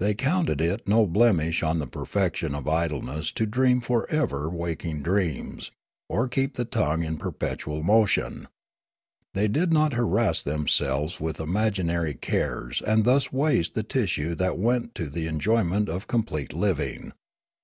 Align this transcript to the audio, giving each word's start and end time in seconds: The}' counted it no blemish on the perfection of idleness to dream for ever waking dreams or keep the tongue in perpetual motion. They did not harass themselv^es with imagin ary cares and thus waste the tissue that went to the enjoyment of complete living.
The}' 0.00 0.16
counted 0.16 0.60
it 0.60 0.88
no 0.88 1.06
blemish 1.06 1.62
on 1.62 1.78
the 1.78 1.86
perfection 1.86 2.52
of 2.52 2.66
idleness 2.66 3.30
to 3.30 3.46
dream 3.46 3.80
for 3.80 4.10
ever 4.10 4.50
waking 4.50 5.04
dreams 5.04 5.70
or 6.08 6.26
keep 6.26 6.54
the 6.56 6.64
tongue 6.64 7.04
in 7.04 7.16
perpetual 7.16 7.84
motion. 7.84 8.48
They 9.34 9.46
did 9.46 9.72
not 9.72 9.92
harass 9.92 10.42
themselv^es 10.42 11.20
with 11.20 11.38
imagin 11.38 11.90
ary 11.92 12.14
cares 12.14 12.82
and 12.84 13.04
thus 13.04 13.32
waste 13.32 13.74
the 13.76 13.84
tissue 13.84 14.34
that 14.34 14.58
went 14.58 14.96
to 14.96 15.08
the 15.08 15.28
enjoyment 15.28 15.88
of 15.88 16.08
complete 16.08 16.52
living. 16.52 17.12